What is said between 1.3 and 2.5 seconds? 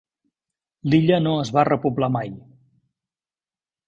es va repoblar mai.